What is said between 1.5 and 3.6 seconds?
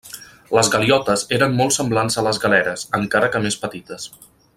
molt semblants a les galeres, encara que més